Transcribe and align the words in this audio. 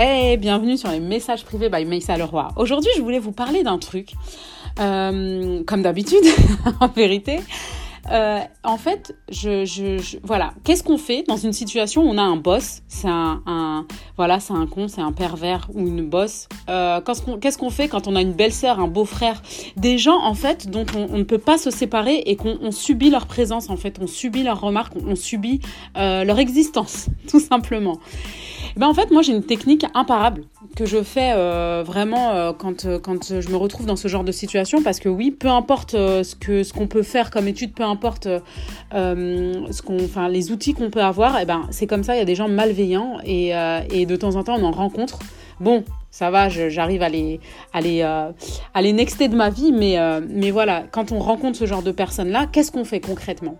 Hey, 0.00 0.36
bienvenue 0.36 0.76
sur 0.76 0.92
les 0.92 1.00
messages 1.00 1.44
privés 1.44 1.68
by 1.68 1.84
Maïssa 1.84 2.16
Leroy. 2.16 2.50
Aujourd'hui, 2.54 2.92
je 2.96 3.02
voulais 3.02 3.18
vous 3.18 3.32
parler 3.32 3.64
d'un 3.64 3.78
truc, 3.78 4.12
euh, 4.78 5.64
comme 5.64 5.82
d'habitude, 5.82 6.22
en 6.80 6.86
vérité. 6.86 7.40
Euh, 8.12 8.38
en 8.62 8.76
fait, 8.76 9.16
je, 9.28 9.64
je, 9.64 10.18
voilà, 10.22 10.54
qu'est-ce 10.62 10.84
qu'on 10.84 10.98
fait 10.98 11.24
dans 11.26 11.36
une 11.36 11.52
situation 11.52 12.04
où 12.04 12.10
on 12.10 12.16
a 12.16 12.22
un 12.22 12.36
boss, 12.36 12.82
c'est 12.86 13.08
un, 13.08 13.86
voilà, 14.16 14.38
c'est 14.38 14.52
un 14.52 14.68
con, 14.68 14.86
c'est 14.86 15.00
un 15.00 15.10
pervers 15.10 15.68
ou 15.74 15.80
une 15.80 16.08
boss. 16.08 16.48
Euh, 16.70 17.00
qu'est-ce 17.40 17.58
qu'on 17.58 17.70
fait 17.70 17.88
quand 17.88 18.06
on 18.06 18.14
a 18.14 18.20
une 18.20 18.34
belle-sœur, 18.34 18.78
un 18.78 18.86
beau-frère, 18.86 19.42
des 19.76 19.98
gens 19.98 20.22
en 20.22 20.34
fait 20.34 20.70
dont 20.70 20.86
on, 20.94 21.18
ne 21.18 21.24
peut 21.24 21.38
pas 21.38 21.58
se 21.58 21.72
séparer 21.72 22.22
et 22.24 22.36
qu'on 22.36 22.70
subit 22.70 23.10
leur 23.10 23.26
présence 23.26 23.68
en 23.68 23.76
fait, 23.76 23.98
on 24.00 24.06
subit 24.06 24.44
leurs 24.44 24.60
remarques, 24.60 24.94
on, 24.94 25.10
on 25.10 25.16
subit 25.16 25.58
euh, 25.96 26.22
leur 26.22 26.38
existence, 26.38 27.08
tout 27.28 27.40
simplement. 27.40 27.98
Ben 28.76 28.86
en 28.86 28.94
fait, 28.94 29.10
moi 29.10 29.22
j'ai 29.22 29.32
une 29.32 29.42
technique 29.42 29.86
imparable 29.94 30.44
que 30.76 30.86
je 30.86 31.02
fais 31.02 31.32
euh, 31.34 31.82
vraiment 31.84 32.30
euh, 32.30 32.52
quand, 32.52 32.84
euh, 32.84 32.98
quand 32.98 33.40
je 33.40 33.48
me 33.48 33.56
retrouve 33.56 33.86
dans 33.86 33.96
ce 33.96 34.08
genre 34.08 34.24
de 34.24 34.32
situation 34.32 34.82
parce 34.82 35.00
que 35.00 35.08
oui, 35.08 35.30
peu 35.30 35.48
importe 35.48 35.92
ce 35.92 36.22
ce 36.22 36.72
qu'on 36.72 36.86
peut 36.86 37.02
faire 37.02 37.30
comme 37.30 37.48
étude, 37.48 37.72
peu 37.72 37.82
importe 37.82 38.28
ce 38.92 40.28
les 40.28 40.52
outils 40.52 40.74
qu'on 40.74 40.90
peut 40.90 41.02
avoir, 41.02 41.38
et 41.38 41.42
eh 41.42 41.46
ben 41.46 41.62
c'est 41.70 41.86
comme 41.86 42.02
ça. 42.02 42.14
Il 42.14 42.18
y 42.18 42.22
a 42.22 42.24
des 42.24 42.34
gens 42.34 42.48
malveillants 42.48 43.18
et, 43.24 43.52
et 43.90 44.06
de 44.06 44.16
temps 44.16 44.36
en 44.36 44.44
temps 44.44 44.56
on 44.58 44.64
en 44.64 44.70
rencontre. 44.70 45.18
Bon, 45.60 45.84
ça 46.10 46.30
va, 46.30 46.48
j'arrive 46.48 47.02
à 47.02 47.08
les, 47.08 47.40
à, 47.72 47.80
les, 47.80 48.02
à 48.02 48.82
les 48.82 48.92
nexter 48.92 49.28
de 49.28 49.36
ma 49.36 49.50
vie, 49.50 49.72
mais, 49.72 49.96
mais 50.28 50.50
voilà, 50.50 50.84
quand 50.90 51.12
on 51.12 51.18
rencontre 51.18 51.58
ce 51.58 51.66
genre 51.66 51.82
de 51.82 51.92
personnes-là, 51.92 52.46
qu'est-ce 52.52 52.70
qu'on 52.70 52.84
fait 52.84 53.00
concrètement? 53.00 53.58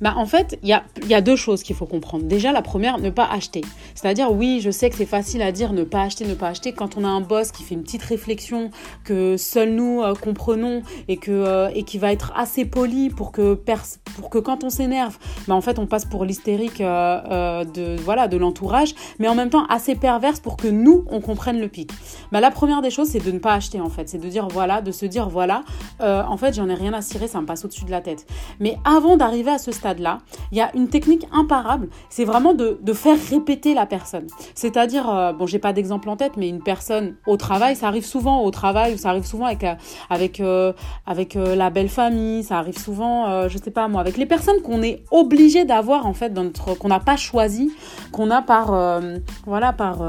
Bah, 0.00 0.14
en 0.16 0.26
fait, 0.26 0.58
il 0.62 0.68
y 0.68 1.14
a, 1.14 1.20
deux 1.20 1.36
choses 1.36 1.62
qu'il 1.62 1.76
faut 1.76 1.86
comprendre. 1.86 2.24
Déjà, 2.24 2.52
la 2.52 2.62
première, 2.62 2.98
ne 2.98 3.10
pas 3.10 3.26
acheter. 3.26 3.62
C'est-à-dire, 3.94 4.32
oui, 4.32 4.60
je 4.60 4.70
sais 4.70 4.90
que 4.90 4.96
c'est 4.96 5.06
facile 5.06 5.42
à 5.42 5.52
dire 5.52 5.72
ne 5.72 5.84
pas 5.84 6.02
acheter, 6.02 6.24
ne 6.24 6.34
pas 6.34 6.48
acheter. 6.48 6.72
Quand 6.72 6.96
on 6.96 7.04
a 7.04 7.08
un 7.08 7.20
boss 7.20 7.52
qui 7.52 7.62
fait 7.62 7.74
une 7.74 7.82
petite 7.82 8.02
réflexion 8.02 8.70
que 9.04 9.36
seuls 9.36 9.70
nous 9.70 10.02
euh, 10.02 10.14
comprenons 10.14 10.82
et, 11.08 11.16
que, 11.16 11.30
euh, 11.30 11.68
et 11.74 11.82
qui 11.84 11.98
va 11.98 12.12
être 12.12 12.32
assez 12.36 12.64
poli 12.64 13.10
pour 13.10 13.32
que, 13.32 13.58
pour 14.16 14.30
que 14.30 14.38
quand 14.38 14.64
on 14.64 14.70
s'énerve, 14.70 15.18
bah, 15.48 15.54
en 15.54 15.60
fait, 15.60 15.78
on 15.78 15.86
passe 15.86 16.04
pour 16.04 16.24
l'hystérique 16.24 16.80
euh, 16.80 17.64
de 17.64 17.96
voilà 18.02 18.28
de 18.28 18.36
l'entourage, 18.36 18.94
mais 19.18 19.28
en 19.28 19.34
même 19.34 19.50
temps 19.50 19.66
assez 19.66 19.94
perverse 19.94 20.40
pour 20.40 20.56
que 20.56 20.68
nous, 20.68 21.04
on 21.10 21.20
comprenne 21.20 21.60
le 21.60 21.68
pic. 21.68 21.90
Bah, 22.32 22.40
la 22.40 22.50
première 22.50 22.82
des 22.82 22.90
choses, 22.90 23.08
c'est 23.08 23.24
de 23.24 23.30
ne 23.30 23.38
pas 23.38 23.54
acheter, 23.54 23.80
en 23.80 23.88
fait. 23.88 24.08
C'est 24.08 24.18
de 24.18 24.28
dire 24.28 24.48
voilà, 24.48 24.80
de 24.80 24.92
se 24.92 25.06
dire 25.06 25.28
voilà, 25.28 25.64
en 26.00 26.36
fait, 26.36 26.54
j'en 26.54 26.68
ai 26.68 26.74
rien 26.74 26.92
à 26.92 27.02
cirer, 27.02 27.28
ça 27.28 27.40
me 27.40 27.46
passe 27.46 27.64
au-dessus 27.64 27.84
de 27.84 27.90
la 27.90 28.00
tête. 28.00 28.26
Mais 28.60 28.76
avant 28.84 29.16
d'arriver 29.16 29.50
à 29.50 29.58
ce 29.58 29.70
stade-là, 29.86 30.18
il 30.50 30.58
y 30.58 30.60
a 30.60 30.74
une 30.74 30.88
technique 30.88 31.26
imparable, 31.32 31.88
c'est 32.10 32.24
vraiment 32.24 32.54
de, 32.54 32.92
faire 32.92 33.16
répéter 33.30 33.74
la 33.74 33.86
personne. 33.86 34.26
C'est-à-dire, 34.54 35.08
euh, 35.08 35.32
bon, 35.32 35.46
j'ai 35.46 35.58
pas 35.58 35.72
d'exemple 35.72 36.08
en 36.08 36.16
tête, 36.16 36.32
mais 36.36 36.48
une 36.48 36.62
personne 36.62 37.14
au 37.26 37.36
travail, 37.36 37.76
ça 37.76 37.86
arrive 37.88 38.04
souvent 38.04 38.42
au 38.42 38.50
travail, 38.50 38.98
ça 38.98 39.10
arrive 39.10 39.26
souvent 39.26 39.46
avec, 39.46 39.62
euh, 39.64 39.74
avec, 40.10 40.40
euh, 40.40 40.72
avec 41.06 41.34
la 41.34 41.70
belle 41.70 41.88
famille, 41.88 42.42
ça 42.42 42.58
arrive 42.58 42.78
souvent, 42.78 43.48
je 43.48 43.58
sais 43.58 43.70
pas 43.70 43.86
moi, 43.86 44.00
avec 44.00 44.16
les 44.16 44.26
personnes 44.26 44.60
qu'on 44.62 44.82
est 44.82 45.04
obligé 45.10 45.64
d'avoir 45.64 46.06
en 46.06 46.14
fait, 46.14 46.32
dans 46.32 46.44
notre, 46.44 46.74
qu'on 46.76 46.88
n'a 46.88 47.00
pas 47.00 47.16
choisi, 47.16 47.70
qu'on 48.12 48.30
a 48.30 48.42
par, 48.42 49.00
voilà, 49.46 49.72
par 49.72 50.02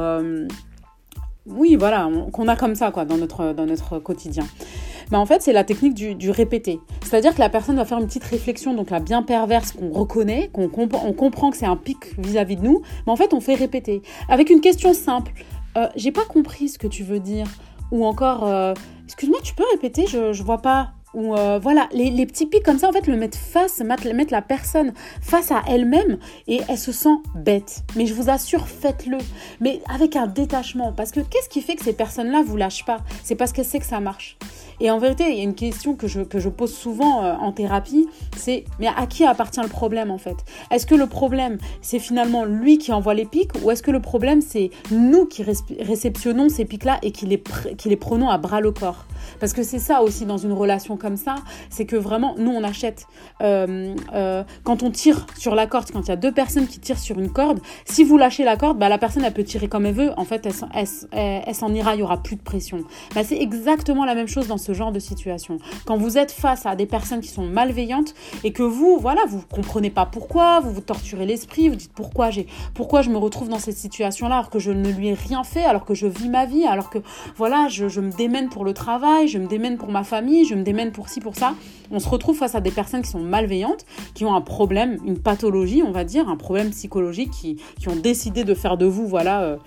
oui, 1.45 1.75
voilà, 1.75 2.09
qu'on 2.31 2.47
a 2.47 2.55
comme 2.55 2.75
ça, 2.75 2.91
quoi, 2.91 3.05
dans 3.05 3.17
notre, 3.17 3.53
dans 3.53 3.65
notre 3.65 3.99
quotidien. 3.99 4.43
Mais 5.11 5.17
en 5.17 5.25
fait, 5.25 5.41
c'est 5.41 5.53
la 5.53 5.63
technique 5.63 5.93
du 5.93 6.31
répéter. 6.31 6.79
C'est-à-dire 7.07 7.33
que 7.33 7.39
la 7.39 7.47
personne 7.47 7.77
va 7.77 7.85
faire 7.85 7.99
une 7.99 8.07
petite 8.07 8.25
réflexion, 8.25 8.73
donc 8.73 8.89
la 8.89 8.99
bien 8.99 9.23
perverse 9.23 9.71
qu'on 9.71 9.91
reconnaît, 9.91 10.49
qu'on 10.51 10.69
on 10.73 11.13
comprend 11.13 11.51
que 11.51 11.57
c'est 11.57 11.65
un 11.65 11.77
pic 11.77 11.97
vis-à-vis 12.17 12.57
de 12.57 12.63
nous, 12.63 12.81
mais 13.05 13.13
en 13.13 13.15
fait, 13.15 13.33
on 13.33 13.39
fait 13.39 13.55
répéter. 13.55 14.01
Avec 14.27 14.49
une 14.49 14.59
question 14.59 14.93
simple. 14.93 15.31
Euh, 15.77 15.87
J'ai 15.95 16.11
pas 16.11 16.25
compris 16.25 16.67
ce 16.67 16.77
que 16.77 16.87
tu 16.87 17.03
veux 17.03 17.19
dire. 17.19 17.47
Ou 17.91 18.05
encore, 18.05 18.45
euh, 18.45 18.73
excuse-moi, 19.05 19.39
tu 19.41 19.53
peux 19.55 19.63
répéter, 19.71 20.05
je, 20.05 20.43
vois 20.43 20.57
pas 20.57 20.91
ou 21.13 21.33
euh, 21.33 21.57
voilà, 21.57 21.87
les, 21.93 22.25
petits 22.25 22.45
pics 22.45 22.63
comme 22.63 22.77
ça, 22.77 22.89
en 22.89 22.91
fait, 22.91 23.07
le 23.07 23.15
mettre 23.15 23.37
face, 23.37 23.79
mettre 23.79 24.31
la 24.31 24.41
personne 24.41 24.93
face 25.21 25.51
à 25.51 25.63
elle-même 25.67 26.17
et 26.47 26.59
elle 26.67 26.77
se 26.77 26.91
sent 26.91 27.15
bête. 27.33 27.83
Mais 27.95 28.05
je 28.05 28.13
vous 28.13 28.29
assure, 28.29 28.67
faites-le. 28.67 29.17
Mais 29.61 29.81
avec 29.91 30.17
un 30.17 30.27
détachement. 30.27 30.91
Parce 30.91 31.11
que 31.11 31.21
qu'est-ce 31.21 31.47
qui 31.47 31.61
fait 31.61 31.75
que 31.75 31.83
ces 31.85 31.93
personnes-là 31.93 32.43
vous 32.45 32.57
lâchent 32.57 32.85
pas? 32.85 32.99
C'est 33.23 33.35
parce 33.35 33.53
qu'elles 33.53 33.65
savent 33.65 33.81
que 33.81 33.87
ça 33.87 34.01
marche. 34.01 34.37
Et 34.79 34.91
en 34.91 34.99
vérité, 34.99 35.25
il 35.29 35.37
y 35.37 35.39
a 35.39 35.43
une 35.43 35.55
question 35.55 35.95
que 35.95 36.07
je, 36.07 36.21
que 36.21 36.39
je 36.39 36.49
pose 36.49 36.73
souvent 36.73 37.23
euh, 37.23 37.33
en 37.33 37.51
thérapie, 37.51 38.07
c'est 38.35 38.65
mais 38.79 38.87
à 38.87 39.07
qui 39.07 39.25
appartient 39.25 39.61
le 39.61 39.67
problème 39.67 40.11
en 40.11 40.17
fait? 40.17 40.37
Est-ce 40.71 40.85
que 40.85 40.95
le 40.95 41.07
problème, 41.07 41.57
c'est 41.81 41.99
finalement 41.99 42.45
lui 42.45 42.77
qui 42.77 42.91
envoie 42.91 43.13
les 43.13 43.25
pics 43.25 43.51
ou 43.63 43.71
est-ce 43.71 43.81
que 43.81 43.91
le 43.91 44.01
problème, 44.01 44.41
c'est 44.41 44.69
nous 44.91 45.25
qui 45.25 45.43
réceptionnons 45.43 46.49
ces 46.49 46.65
pics-là 46.65 46.99
et 47.01 47.11
qui 47.11 47.25
les, 47.25 47.41
qui 47.77 47.89
les 47.89 47.95
prenons 47.95 48.29
à 48.29 48.37
bras 48.37 48.61
le 48.61 48.71
corps? 48.71 49.05
Parce 49.39 49.53
que 49.53 49.63
c'est 49.63 49.79
ça 49.79 50.01
aussi 50.01 50.25
dans 50.25 50.37
une 50.37 50.53
relation 50.53 50.97
comme 50.97 51.17
ça, 51.17 51.35
c'est 51.69 51.85
que 51.85 51.95
vraiment, 51.95 52.35
nous, 52.37 52.51
on 52.51 52.63
achète. 52.63 53.07
Euh, 53.41 53.95
euh, 54.13 54.43
quand 54.63 54.83
on 54.83 54.91
tire 54.91 55.25
sur 55.37 55.55
la 55.55 55.67
corde, 55.67 55.91
quand 55.91 56.01
il 56.01 56.09
y 56.09 56.11
a 56.11 56.15
deux 56.15 56.31
personnes 56.31 56.67
qui 56.67 56.79
tirent 56.79 56.99
sur 56.99 57.19
une 57.19 57.31
corde, 57.31 57.59
si 57.85 58.03
vous 58.03 58.17
lâchez 58.17 58.43
la 58.43 58.57
corde, 58.57 58.77
bah, 58.77 58.89
la 58.89 58.97
personne, 58.97 59.23
elle 59.23 59.33
peut 59.33 59.43
tirer 59.43 59.67
comme 59.67 59.85
elle 59.85 59.95
veut. 59.95 60.11
En 60.17 60.25
fait, 60.25 60.47
elle, 60.73 61.55
s'en 61.55 61.73
ira, 61.73 61.95
il 61.95 61.99
y 61.99 62.03
aura 62.03 62.21
plus 62.21 62.35
de 62.35 62.41
pression. 62.41 62.79
Bah, 63.15 63.23
c'est 63.23 63.37
exactement 63.37 64.05
la 64.05 64.15
même 64.15 64.27
chose 64.27 64.47
dans 64.47 64.57
ce 64.57 64.66
genre 64.73 64.91
de 64.91 64.99
situation. 64.99 65.59
Quand 65.85 65.97
vous 65.97 66.17
êtes 66.17 66.31
face 66.31 66.65
à 66.65 66.75
des 66.75 66.85
personnes 66.85 67.21
qui 67.21 67.29
sont 67.29 67.45
malveillantes 67.45 68.13
et 68.43 68.51
que 68.51 68.63
vous, 68.63 68.97
voilà, 68.99 69.21
vous 69.27 69.41
comprenez 69.41 69.89
pas 69.89 70.05
pourquoi, 70.05 70.59
vous 70.59 70.71
vous 70.71 70.81
torturez 70.81 71.25
l'esprit, 71.25 71.69
vous 71.69 71.75
dites 71.75 71.93
pourquoi 71.93 72.29
j'ai, 72.29 72.47
pourquoi 72.73 73.01
je 73.01 73.09
me 73.09 73.17
retrouve 73.17 73.49
dans 73.49 73.59
cette 73.59 73.77
situation-là 73.77 74.35
alors 74.35 74.49
que 74.49 74.59
je 74.59 74.71
ne 74.71 74.89
lui 74.89 75.09
ai 75.09 75.13
rien 75.13 75.43
fait, 75.43 75.63
alors 75.63 75.85
que 75.85 75.93
je 75.93 76.07
vis 76.07 76.29
ma 76.29 76.45
vie, 76.45 76.65
alors 76.65 76.89
que 76.89 76.99
voilà, 77.35 77.67
je, 77.69 77.87
je 77.87 78.01
me 78.01 78.11
démène 78.11 78.49
pour 78.49 78.65
le 78.65 78.73
travail, 78.73 79.27
je 79.27 79.37
me 79.37 79.47
démène 79.47 79.77
pour 79.77 79.89
ma 79.89 80.03
famille, 80.03 80.45
je 80.45 80.55
me 80.55 80.63
démène 80.63 80.91
pour 80.91 81.09
ci, 81.09 81.19
pour 81.19 81.35
ça. 81.35 81.53
On 81.91 81.99
se 81.99 82.09
retrouve 82.09 82.37
face 82.37 82.55
à 82.55 82.61
des 82.61 82.71
personnes 82.71 83.01
qui 83.01 83.09
sont 83.09 83.19
malveillantes, 83.19 83.85
qui 84.13 84.25
ont 84.25 84.35
un 84.35 84.41
problème, 84.41 84.97
une 85.05 85.19
pathologie, 85.19 85.83
on 85.83 85.91
va 85.91 86.03
dire, 86.03 86.29
un 86.29 86.35
problème 86.35 86.71
psychologique, 86.71 87.31
qui, 87.31 87.57
qui 87.79 87.89
ont 87.89 87.95
décidé 87.95 88.43
de 88.43 88.53
faire 88.53 88.77
de 88.77 88.85
vous, 88.85 89.07
voilà, 89.07 89.41
euh, 89.41 89.57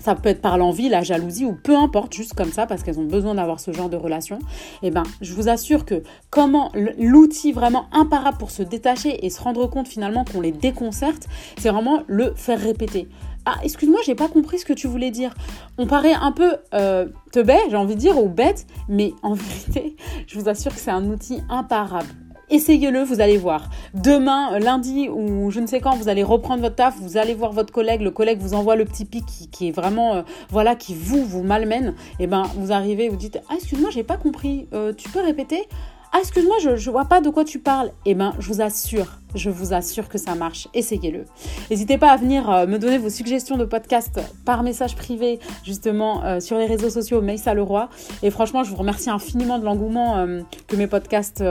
ça 0.00 0.14
peut 0.16 0.28
être 0.28 0.40
par 0.40 0.58
l'envie, 0.58 0.88
la 0.88 1.02
jalousie 1.02 1.44
ou 1.44 1.52
peu 1.52 1.76
importe, 1.76 2.12
juste 2.12 2.34
comme 2.34 2.52
ça 2.52 2.66
parce 2.66 2.82
qu'elles 2.82 2.98
ont 2.98 3.04
besoin 3.04 3.34
d'avoir 3.34 3.60
ce 3.60 3.72
genre 3.72 3.88
de 3.88 3.96
relation. 3.96 4.38
Et 4.82 4.88
eh 4.88 4.90
ben, 4.90 5.04
je 5.20 5.32
vous 5.34 5.48
assure 5.48 5.84
que 5.84 6.02
comment 6.30 6.72
l'outil 6.98 7.52
vraiment 7.52 7.86
imparable 7.92 8.38
pour 8.38 8.50
se 8.50 8.62
détacher 8.62 9.24
et 9.24 9.30
se 9.30 9.40
rendre 9.40 9.66
compte 9.68 9.86
finalement 9.86 10.24
qu'on 10.24 10.40
les 10.40 10.52
déconcerte, 10.52 11.28
c'est 11.58 11.70
vraiment 11.70 12.02
le 12.08 12.32
faire 12.34 12.58
répéter. 12.58 13.08
Ah, 13.46 13.56
excuse-moi, 13.62 14.00
j'ai 14.04 14.14
pas 14.14 14.28
compris 14.28 14.58
ce 14.58 14.64
que 14.64 14.72
tu 14.72 14.86
voulais 14.86 15.10
dire. 15.10 15.34
On 15.78 15.86
paraît 15.86 16.12
un 16.12 16.32
peu 16.32 16.56
euh, 16.74 17.06
teubé, 17.32 17.56
j'ai 17.70 17.76
envie 17.76 17.94
de 17.94 18.00
dire, 18.00 18.18
ou 18.22 18.28
bête, 18.28 18.66
mais 18.88 19.14
en 19.22 19.32
vérité, 19.34 19.96
je 20.26 20.38
vous 20.38 20.48
assure 20.48 20.74
que 20.74 20.80
c'est 20.80 20.90
un 20.90 21.04
outil 21.06 21.40
imparable. 21.48 22.08
Essayez-le, 22.50 23.04
vous 23.04 23.20
allez 23.20 23.38
voir. 23.38 23.70
Demain, 23.94 24.58
lundi 24.58 25.08
ou 25.08 25.52
je 25.52 25.60
ne 25.60 25.66
sais 25.66 25.80
quand, 25.80 25.94
vous 25.94 26.08
allez 26.08 26.24
reprendre 26.24 26.62
votre 26.62 26.74
taf, 26.74 26.96
vous 27.00 27.16
allez 27.16 27.32
voir 27.32 27.52
votre 27.52 27.72
collègue, 27.72 28.00
le 28.00 28.10
collègue 28.10 28.40
vous 28.40 28.54
envoie 28.54 28.74
le 28.74 28.84
petit 28.84 29.04
pic 29.04 29.24
qui, 29.52 29.68
est 29.68 29.70
vraiment, 29.70 30.14
euh, 30.14 30.22
voilà, 30.48 30.74
qui 30.74 30.94
vous, 30.94 31.24
vous 31.24 31.44
malmène. 31.44 31.94
Et 32.18 32.24
eh 32.24 32.26
ben, 32.26 32.42
vous 32.56 32.72
arrivez, 32.72 33.08
vous 33.08 33.16
dites, 33.16 33.38
ah, 33.48 33.54
excuse-moi, 33.54 33.90
j'ai 33.90 34.02
pas 34.02 34.16
compris. 34.16 34.66
Euh, 34.72 34.92
tu 34.92 35.08
peux 35.10 35.20
répéter? 35.20 35.68
Ah, 36.12 36.18
excuse-moi, 36.18 36.56
je, 36.60 36.70
ne 36.70 36.90
vois 36.90 37.04
pas 37.04 37.20
de 37.20 37.30
quoi 37.30 37.44
tu 37.44 37.60
parles. 37.60 37.92
Eh 38.04 38.14
ben, 38.14 38.34
je 38.40 38.48
vous 38.48 38.60
assure, 38.60 39.06
je 39.36 39.48
vous 39.48 39.72
assure 39.72 40.08
que 40.08 40.18
ça 40.18 40.34
marche. 40.34 40.66
Essayez-le. 40.74 41.24
N'hésitez 41.70 41.98
pas 41.98 42.10
à 42.10 42.16
venir 42.16 42.50
euh, 42.50 42.66
me 42.66 42.78
donner 42.78 42.98
vos 42.98 43.10
suggestions 43.10 43.56
de 43.56 43.64
podcast 43.64 44.20
par 44.44 44.64
message 44.64 44.96
privé, 44.96 45.38
justement, 45.64 46.24
euh, 46.24 46.40
sur 46.40 46.58
les 46.58 46.66
réseaux 46.66 46.90
sociaux 46.90 47.22
Maïssa 47.22 47.54
Leroy. 47.54 47.88
Et 48.24 48.30
franchement, 48.30 48.64
je 48.64 48.70
vous 48.70 48.76
remercie 48.76 49.08
infiniment 49.08 49.60
de 49.60 49.64
l'engouement 49.64 50.16
euh, 50.16 50.40
que 50.66 50.74
mes 50.74 50.88
podcasts 50.88 51.44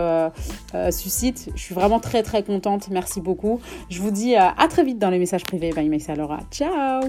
suscitent. 0.91 1.49
Je 1.55 1.61
suis 1.61 1.75
vraiment 1.75 1.99
très, 1.99 2.21
très 2.21 2.43
contente. 2.43 2.89
Merci 2.89 3.21
beaucoup. 3.21 3.61
Je 3.89 4.01
vous 4.01 4.11
dis 4.11 4.35
à 4.35 4.67
très 4.69 4.83
vite 4.83 4.99
dans 4.99 5.09
les 5.09 5.19
messages 5.19 5.45
privés. 5.45 5.71
Bye 5.71 5.87
Maïssa 5.87 6.15
Leroy. 6.15 6.39
Ciao 6.51 7.01